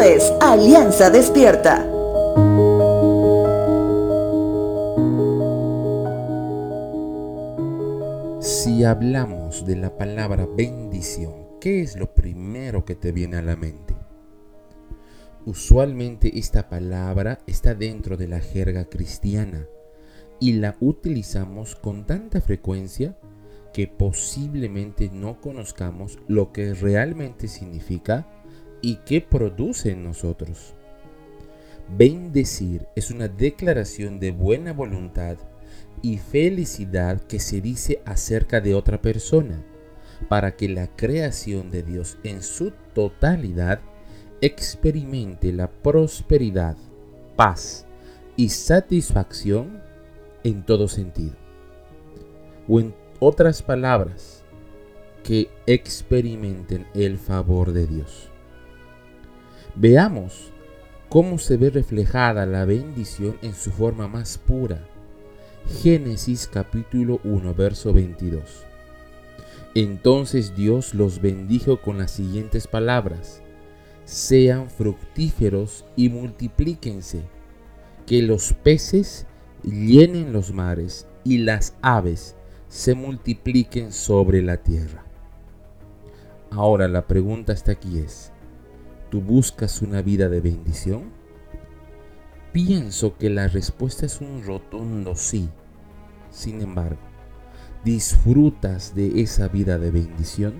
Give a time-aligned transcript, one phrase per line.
[0.00, 1.84] es Alianza Despierta.
[8.40, 13.56] Si hablamos de la palabra bendición, ¿qué es lo primero que te viene a la
[13.56, 13.94] mente?
[15.46, 19.66] Usualmente esta palabra está dentro de la jerga cristiana
[20.40, 23.16] y la utilizamos con tanta frecuencia
[23.72, 28.26] que posiblemente no conozcamos lo que realmente significa
[28.86, 30.76] y qué produce en nosotros.
[31.98, 35.38] Bendecir es una declaración de buena voluntad
[36.02, 39.60] y felicidad que se dice acerca de otra persona,
[40.28, 43.80] para que la creación de Dios en su totalidad
[44.40, 46.76] experimente la prosperidad,
[47.34, 47.88] paz
[48.36, 49.82] y satisfacción
[50.44, 51.34] en todo sentido.
[52.68, 54.44] O en otras palabras,
[55.24, 58.30] que experimenten el favor de Dios.
[59.78, 60.52] Veamos
[61.10, 64.88] cómo se ve reflejada la bendición en su forma más pura.
[65.82, 68.64] Génesis capítulo 1, verso 22.
[69.74, 73.42] Entonces Dios los bendijo con las siguientes palabras.
[74.06, 77.20] Sean fructíferos y multiplíquense,
[78.06, 79.26] que los peces
[79.62, 82.34] llenen los mares y las aves
[82.70, 85.04] se multipliquen sobre la tierra.
[86.50, 88.32] Ahora la pregunta está aquí es,
[89.10, 91.04] ¿tú buscas una vida de bendición?
[92.52, 95.48] Pienso que la respuesta es un rotundo sí.
[96.30, 97.00] Sin embargo,
[97.84, 100.54] ¿disfrutas de esa vida de bendición?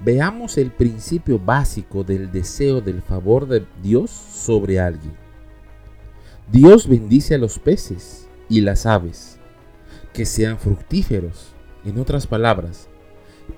[0.00, 5.14] Veamos el principio básico del deseo del favor de Dios sobre alguien.
[6.52, 9.38] Dios bendice a los peces y las aves,
[10.12, 11.54] que sean fructíferos.
[11.84, 12.88] En otras palabras,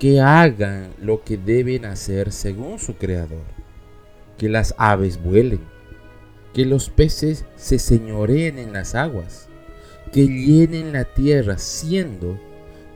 [0.01, 3.45] que hagan lo que deben hacer según su creador.
[4.39, 5.61] Que las aves vuelen,
[6.55, 9.51] que los peces se señoreen en las aguas,
[10.11, 12.41] que llenen la tierra siendo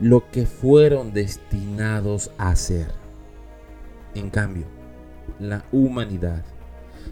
[0.01, 2.87] lo que fueron destinados a ser.
[4.15, 4.65] En cambio,
[5.39, 6.43] la humanidad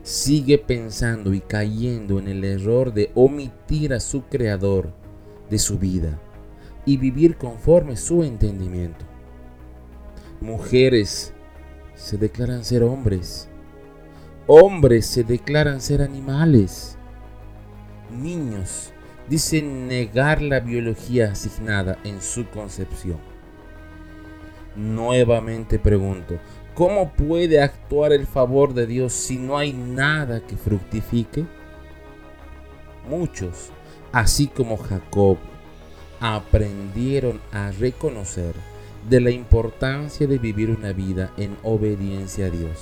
[0.02, 4.91] sigue pensando y cayendo en el error de omitir a su creador
[5.50, 6.19] de su vida
[6.86, 9.12] y vivir conforme su entendimiento.
[10.42, 11.32] Mujeres
[11.94, 13.48] se declaran ser hombres.
[14.48, 16.98] Hombres se declaran ser animales.
[18.10, 18.92] Niños
[19.28, 23.19] dicen negar la biología asignada en su concepción.
[24.75, 26.41] Nuevamente pregunto,
[26.75, 31.47] ¿cómo puede actuar el favor de Dios si no hay nada que fructifique?
[33.08, 33.70] Muchos,
[34.10, 35.38] así como Jacob,
[36.19, 38.72] aprendieron a reconocer
[39.08, 42.78] de la importancia de vivir una vida en obediencia a Dios,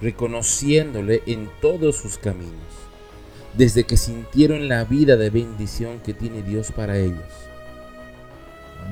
[0.00, 2.52] reconociéndole en todos sus caminos,
[3.56, 7.24] desde que sintieron la vida de bendición que tiene Dios para ellos.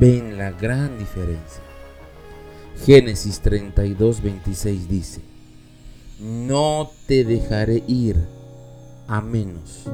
[0.00, 1.62] Ven la gran diferencia.
[2.84, 5.20] Génesis 32, 26 dice,
[6.20, 8.16] no te dejaré ir
[9.06, 9.84] a menos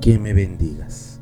[0.00, 1.20] que me bendigas.